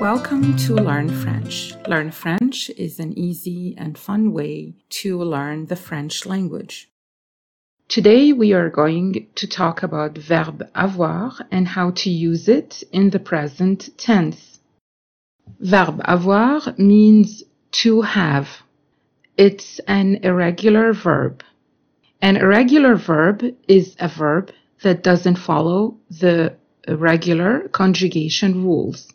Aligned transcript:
Welcome 0.00 0.56
to 0.56 0.76
Learn 0.76 1.10
French. 1.10 1.74
Learn 1.86 2.10
French 2.10 2.70
is 2.70 2.98
an 2.98 3.12
easy 3.18 3.74
and 3.76 3.98
fun 3.98 4.32
way 4.32 4.72
to 5.00 5.22
learn 5.22 5.66
the 5.66 5.76
French 5.76 6.24
language. 6.24 6.88
Today 7.86 8.32
we 8.32 8.54
are 8.54 8.70
going 8.70 9.26
to 9.34 9.46
talk 9.46 9.82
about 9.82 10.16
verb 10.16 10.66
avoir 10.74 11.32
and 11.50 11.68
how 11.68 11.90
to 11.90 12.08
use 12.08 12.48
it 12.48 12.82
in 12.92 13.10
the 13.10 13.18
present 13.18 13.90
tense. 13.98 14.60
Verb 15.60 16.00
avoir 16.06 16.62
means 16.78 17.42
to 17.82 18.00
have. 18.00 18.48
It's 19.36 19.80
an 19.80 20.20
irregular 20.22 20.94
verb. 20.94 21.44
An 22.22 22.38
irregular 22.38 22.96
verb 22.96 23.44
is 23.68 23.96
a 24.00 24.08
verb 24.08 24.50
that 24.82 25.02
doesn't 25.02 25.36
follow 25.36 25.98
the 26.08 26.56
regular 26.88 27.68
conjugation 27.68 28.64
rules. 28.64 29.12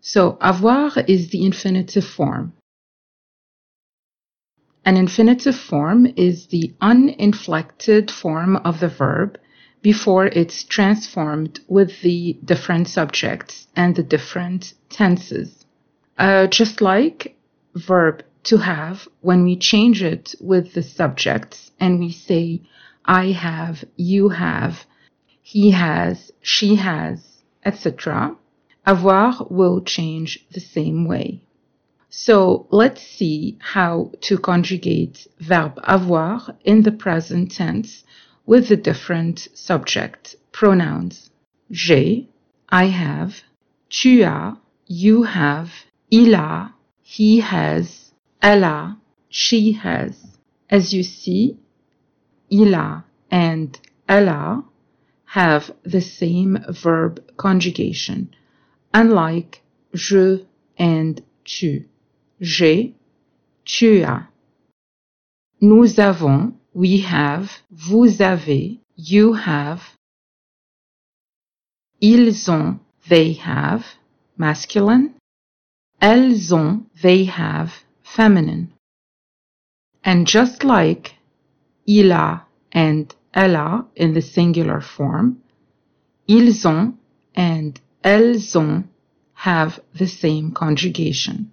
So 0.00 0.38
avoir 0.40 0.92
is 1.06 1.30
the 1.30 1.44
infinitive 1.44 2.04
form. 2.04 2.52
An 4.84 4.96
infinitive 4.96 5.56
form 5.56 6.06
is 6.16 6.46
the 6.46 6.72
uninflected 6.80 8.10
form 8.10 8.56
of 8.56 8.80
the 8.80 8.88
verb 8.88 9.38
before 9.82 10.26
it's 10.26 10.64
transformed 10.64 11.60
with 11.68 12.00
the 12.00 12.38
different 12.44 12.88
subjects 12.88 13.66
and 13.76 13.94
the 13.94 14.02
different 14.02 14.74
tenses. 14.88 15.64
Uh, 16.16 16.46
just 16.46 16.80
like 16.80 17.36
verb 17.74 18.24
to 18.44 18.56
have, 18.56 19.06
when 19.20 19.44
we 19.44 19.56
change 19.56 20.02
it 20.02 20.34
with 20.40 20.72
the 20.72 20.82
subjects 20.82 21.70
and 21.78 22.00
we 22.00 22.10
say, 22.10 22.62
I 23.04 23.32
have, 23.32 23.84
you 23.96 24.30
have, 24.30 24.86
he 25.42 25.70
has, 25.70 26.32
she 26.40 26.76
has, 26.76 27.42
etc., 27.64 28.36
avoir 28.88 29.46
will 29.50 29.82
change 29.82 30.46
the 30.52 30.60
same 30.60 31.04
way. 31.04 31.42
So 32.08 32.66
let's 32.70 33.02
see 33.02 33.58
how 33.60 34.12
to 34.22 34.38
conjugate 34.38 35.26
verb 35.40 35.78
avoir 35.84 36.56
in 36.64 36.84
the 36.84 36.92
present 37.04 37.52
tense 37.52 38.02
with 38.46 38.68
the 38.68 38.78
different 38.78 39.48
subject 39.52 40.36
pronouns. 40.52 41.28
J'ai, 41.70 42.28
I 42.70 42.86
have, 42.86 43.42
tu 43.90 44.22
as, 44.22 44.56
you 44.86 45.24
have, 45.24 45.70
il 46.10 46.34
a, 46.34 46.72
he 47.02 47.40
has, 47.40 48.12
elle 48.40 48.64
a, 48.64 48.96
she 49.28 49.72
has. 49.72 50.38
As 50.70 50.94
you 50.94 51.02
see, 51.02 51.58
il 52.50 52.74
a 52.74 53.04
and 53.30 53.78
elle 54.08 54.28
a 54.28 54.64
have 55.36 55.72
the 55.82 56.00
same 56.00 56.56
verb 56.70 57.22
conjugation 57.36 58.30
unlike 58.92 59.62
je 59.92 60.44
and 60.78 61.20
tu. 61.44 61.88
J'ai, 62.40 62.94
tu 63.64 64.02
as. 64.02 64.28
Nous 65.60 65.98
avons, 65.98 66.54
we 66.72 67.00
have, 67.00 67.50
vous 67.70 68.22
avez, 68.22 68.80
you 68.96 69.32
have. 69.34 69.82
Ils 72.00 72.48
ont, 72.48 72.78
they 73.08 73.32
have, 73.34 73.84
masculine. 74.36 75.14
Elles 76.00 76.52
ont, 76.52 76.86
they 77.02 77.24
have, 77.24 77.72
feminine. 78.02 78.72
And 80.04 80.26
just 80.26 80.62
like 80.62 81.16
il 81.86 82.12
a 82.12 82.46
and 82.72 83.14
elle 83.34 83.56
a 83.56 83.86
in 83.96 84.12
the 84.12 84.22
singular 84.22 84.80
form, 84.80 85.38
ils 86.28 86.66
ont 86.66 86.94
and 87.34 87.80
elles 88.02 88.54
ont 88.56 88.84
have 89.34 89.80
the 89.94 90.06
same 90.06 90.52
conjugation. 90.52 91.50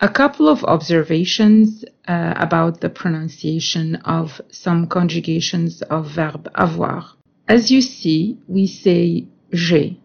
A 0.00 0.08
couple 0.08 0.48
of 0.48 0.64
observations 0.64 1.84
uh, 2.08 2.34
about 2.36 2.80
the 2.80 2.90
pronunciation 2.90 3.96
of 4.04 4.40
some 4.50 4.86
conjugations 4.86 5.82
of 5.82 6.10
verb 6.10 6.50
avoir. 6.54 7.04
As 7.48 7.70
you 7.70 7.80
see, 7.80 8.38
we 8.48 8.66
say 8.66 9.26
j'ai 9.52 10.00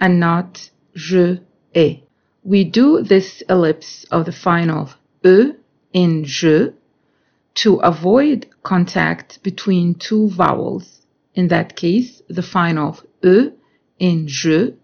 and 0.00 0.18
not 0.18 0.70
je 0.94 1.38
ai. 1.74 2.02
We 2.42 2.64
do 2.64 3.02
this 3.02 3.42
ellipse 3.48 4.04
of 4.10 4.24
the 4.26 4.32
final 4.32 4.90
e 5.24 5.52
in 5.92 6.24
je 6.24 6.72
to 7.54 7.76
avoid 7.76 8.46
contact 8.62 9.42
between 9.42 9.94
two 9.94 10.28
vowels. 10.30 11.02
In 11.34 11.48
that 11.48 11.76
case, 11.76 12.22
the 12.28 12.42
final 12.42 12.98
e 13.22 13.50
in 13.98 14.28
je 14.28 14.74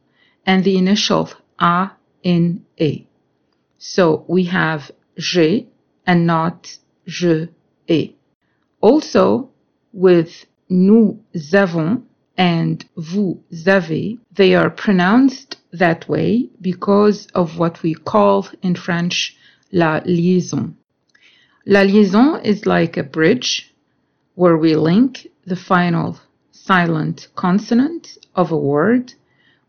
and 0.47 0.65
the 0.65 0.77
initial 0.77 1.31
a 1.59 1.91
in 2.23 2.65
a. 2.81 3.07
So 3.79 4.25
we 4.29 4.45
have 4.45 4.91
je 5.17 5.67
and 6.07 6.27
not 6.27 6.79
je 7.07 7.49
ai. 7.89 8.15
Also, 8.81 9.51
with 9.93 10.47
nous 10.69 11.19
avons 11.53 12.03
and 12.37 12.85
vous 12.97 13.43
avez, 13.67 14.19
they 14.33 14.55
are 14.55 14.71
pronounced 14.71 15.57
that 15.73 16.09
way 16.09 16.49
because 16.61 17.27
of 17.35 17.59
what 17.59 17.83
we 17.83 17.95
call 17.95 18.49
in 18.63 18.75
French 18.75 19.37
la 19.71 20.01
liaison. 20.05 20.75
La 21.67 21.83
liaison 21.83 22.41
is 22.43 22.67
like 22.67 22.97
a 22.97 23.03
bridge 23.03 23.73
where 24.35 24.57
we 24.57 24.75
link 24.75 25.29
the 25.45 25.57
final 25.57 26.19
silent 26.65 27.27
consonant 27.35 28.17
of 28.37 28.53
a 28.53 28.57
word 28.57 29.13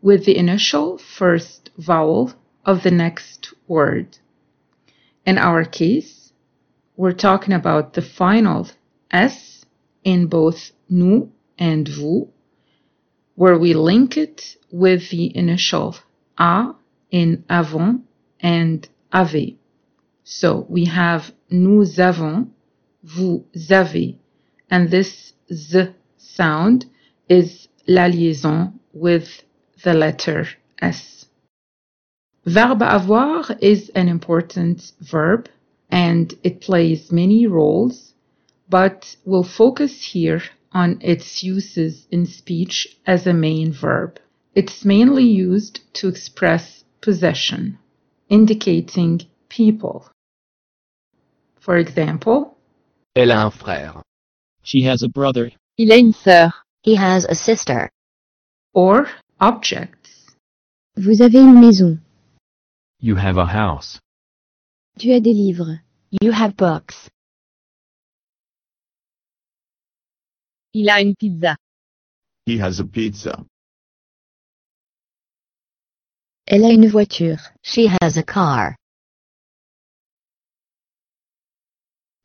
with 0.00 0.24
the 0.24 0.36
initial 0.36 0.96
first 0.96 1.70
vowel 1.76 2.32
of 2.64 2.82
the 2.84 2.90
next 2.90 3.52
word. 3.66 4.18
In 5.26 5.36
our 5.36 5.64
case, 5.64 6.32
we're 6.96 7.12
talking 7.28 7.52
about 7.52 7.94
the 7.94 8.02
final 8.02 8.68
S 9.10 9.64
in 10.04 10.26
both 10.26 10.70
nous 10.88 11.28
and 11.58 11.88
vous, 11.88 12.28
where 13.34 13.58
we 13.58 13.74
link 13.74 14.16
it 14.16 14.56
with 14.70 15.10
the 15.10 15.36
initial 15.36 15.96
A 16.38 16.74
in 17.10 17.44
avons 17.50 18.02
and 18.38 18.88
avez. 19.12 19.56
So 20.22 20.64
we 20.68 20.84
have 20.84 21.32
nous 21.50 21.98
avons, 21.98 22.50
vous 23.02 23.44
avez, 23.54 24.16
and 24.70 24.90
this 24.90 25.32
z 25.52 25.94
sound 26.34 26.86
is 27.28 27.68
la 27.86 28.06
liaison 28.06 28.78
with 28.92 29.42
the 29.82 29.94
letter 29.94 30.46
S. 30.80 31.26
Verbe 32.46 32.82
avoir 32.82 33.56
is 33.60 33.90
an 33.94 34.08
important 34.08 34.92
verb 35.00 35.48
and 35.90 36.34
it 36.42 36.60
plays 36.60 37.12
many 37.12 37.46
roles, 37.46 38.14
but 38.68 39.16
we'll 39.24 39.44
focus 39.44 40.02
here 40.12 40.42
on 40.72 40.98
its 41.00 41.42
uses 41.42 42.06
in 42.10 42.26
speech 42.26 42.98
as 43.06 43.26
a 43.26 43.32
main 43.32 43.72
verb. 43.72 44.18
It's 44.54 44.84
mainly 44.84 45.24
used 45.24 45.80
to 45.94 46.08
express 46.08 46.84
possession, 47.00 47.78
indicating 48.28 49.22
people. 49.48 50.10
For 51.60 51.76
example, 51.76 52.56
Elle 53.16 53.30
a 53.30 53.46
un 53.46 53.50
frère. 53.50 54.02
She 54.62 54.82
has 54.82 55.02
a 55.02 55.08
brother. 55.08 55.52
Il 55.76 55.92
a 55.92 55.96
une 55.96 56.12
sœur. 56.12 56.64
He 56.84 56.96
has 56.96 57.24
a 57.28 57.34
sister. 57.34 57.90
or 58.74 59.06
objects. 59.40 60.36
Vous 60.96 61.22
avez 61.22 61.38
une 61.40 61.60
maison. 61.60 61.98
You 63.00 63.16
have 63.16 63.38
a 63.38 63.46
house. 63.46 64.00
Tu 64.98 65.12
as 65.12 65.20
des 65.20 65.32
livres. 65.32 65.78
You 66.22 66.32
have 66.32 66.56
books. 66.56 67.08
Il 70.72 70.88
a 70.90 71.00
une 71.00 71.14
pizza. 71.14 71.56
He 72.46 72.58
has 72.60 72.80
a 72.80 72.84
pizza. 72.84 73.44
Elle 76.46 76.64
a 76.64 76.70
une 76.72 76.88
voiture. 76.88 77.38
She 77.62 77.86
has 78.00 78.16
a 78.18 78.22
car. 78.22 78.76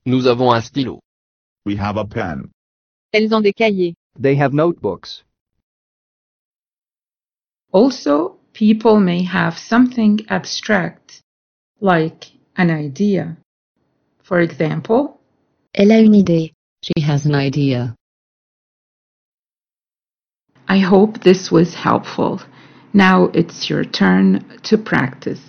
Nous 0.06 0.26
avons 0.28 0.52
un 0.52 0.62
stylo. 0.62 1.00
We 1.66 1.76
have 1.78 1.98
a 1.98 2.06
pen. 2.06 2.52
Elles 3.14 3.34
ont 3.34 3.42
des 3.42 3.54
cahiers. 3.54 3.96
They 4.20 4.36
have 4.36 4.54
notebooks. 4.54 5.24
Also, 7.72 8.38
people 8.54 9.00
may 9.00 9.24
have 9.24 9.58
something 9.58 10.20
abstract, 10.30 11.22
like 11.82 12.32
an 12.58 12.70
idea. 12.70 13.38
For 14.24 14.40
example, 14.42 15.20
Elle 15.74 15.92
a 15.92 16.00
une 16.02 16.14
idée. 16.16 16.54
She 16.82 17.02
has 17.02 17.26
an 17.26 17.36
idea. 17.36 17.96
I 20.68 20.80
hope 20.80 21.22
this 21.22 21.52
was 21.52 21.74
helpful. 21.74 22.42
Now 22.94 23.26
it's 23.34 23.70
your 23.70 23.84
turn 23.84 24.60
to 24.64 24.78
practice. 24.78 25.42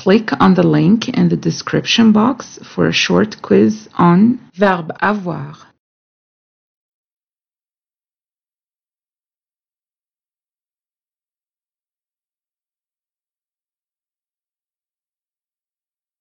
Click 0.00 0.32
on 0.40 0.54
the 0.54 0.62
link 0.62 1.10
in 1.10 1.28
the 1.28 1.36
description 1.36 2.10
box 2.10 2.58
for 2.62 2.86
a 2.86 2.92
short 2.92 3.42
quiz 3.42 3.86
on 3.98 4.38
verbe 4.54 4.92
avoir. 4.98 5.66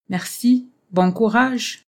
Merci, 0.09 0.67
bon 0.91 1.13
courage. 1.13 1.88